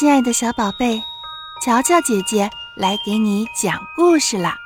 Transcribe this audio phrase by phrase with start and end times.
[0.00, 0.98] 亲爱的小宝贝，
[1.62, 4.56] 乔乔姐姐来给你讲故事啦！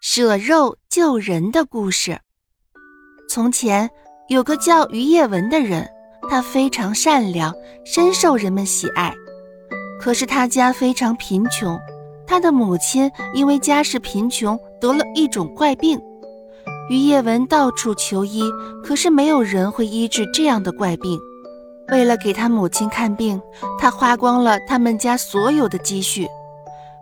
[0.00, 2.20] 舍肉救人的故事。
[3.28, 3.90] 从前
[4.28, 5.84] 有个叫于叶文的人，
[6.30, 7.52] 他非常善良，
[7.84, 9.12] 深受人们喜爱。
[10.00, 11.76] 可是他家非常贫穷，
[12.24, 16.00] 他的母亲因为家世贫穷，得了一种怪病。
[16.88, 18.44] 于叶文到处求医，
[18.84, 21.18] 可是没有人会医治这样的怪病。
[21.92, 23.38] 为了给他母亲看病，
[23.78, 26.26] 他花光了他们家所有的积蓄。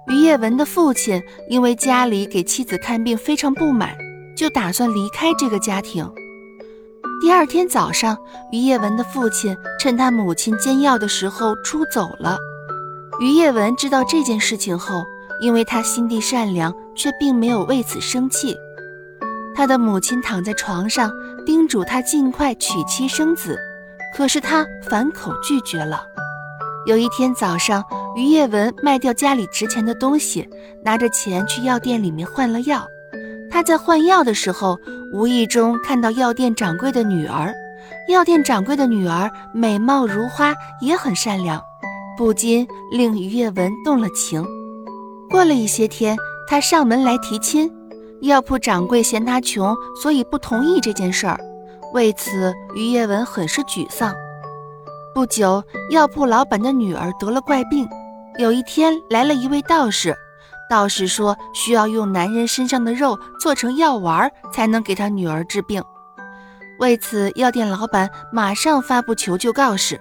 [0.08, 3.96] 于叶文的父亲因为家里给妻子看病非常不满，
[4.36, 6.10] 就打算离开这个家庭。
[7.22, 8.18] 第二天早上，
[8.50, 12.36] 于叶文的父亲趁他母亲煎药的时候出走了。
[13.20, 15.04] 于叶文知道这件事情后，
[15.40, 18.56] 因为他心地善良，却并没有为此生气。
[19.54, 21.12] 他的母亲躺在床上，
[21.46, 23.56] 叮嘱他尽快娶妻生子。
[24.14, 26.02] 可是他反口拒绝了。
[26.86, 27.84] 有一天早上，
[28.16, 30.48] 于叶文卖掉家里值钱的东西，
[30.82, 32.86] 拿着钱去药店里面换了药。
[33.50, 34.78] 他在换药的时候，
[35.12, 37.52] 无意中看到药店掌柜的女儿。
[38.08, 41.60] 药店掌柜的女儿美貌如花，也很善良，
[42.16, 44.44] 不禁令于叶文动了情。
[45.28, 46.16] 过了一些天，
[46.48, 47.70] 他上门来提亲，
[48.22, 51.38] 药铺掌柜嫌他穷，所以不同意这件事儿。
[51.92, 54.14] 为此，于叶文很是沮丧。
[55.12, 57.88] 不久，药铺老板的女儿得了怪病。
[58.38, 60.16] 有一天，来了一位道士。
[60.70, 65.82] 道士说，需要用男人身上的肉做成药丸，才能给他女儿治病。
[66.78, 70.00] 为此，药店老板马上发布求救告示。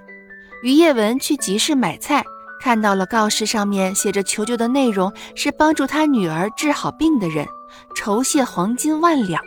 [0.61, 2.23] 于叶文去集市买菜，
[2.61, 7.47] 看到了告示上面写着求救的内容是帮助他女儿治好病的人，
[7.95, 9.41] 酬谢黄金万两。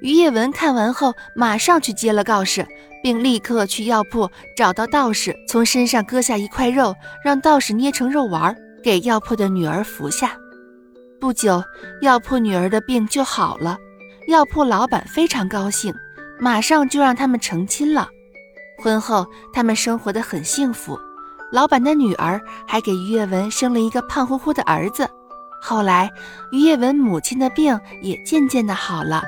[0.00, 2.66] 于叶文看完后，马上去接了告示，
[3.02, 6.94] 并立刻去药铺找到道士，从身上割下一块肉，
[7.24, 10.36] 让道士捏成肉丸，给药铺的女儿服下。
[11.18, 11.64] 不久，
[12.02, 13.78] 药铺女儿的病就好了，
[14.28, 15.94] 药铺老板非常高兴，
[16.38, 18.08] 马上就让他们成亲了。
[18.78, 20.98] 婚后，他们生活的很幸福，
[21.50, 25.08] 老板的女儿还给于叶文生了一个胖乎乎的儿子。
[25.62, 26.10] 后来，
[26.52, 29.22] 于叶文母亲的病也渐渐的好了。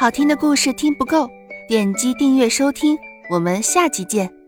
[0.00, 1.28] 好听的故事听不够，
[1.68, 2.96] 点击订阅收听，
[3.30, 4.39] 我们下集见。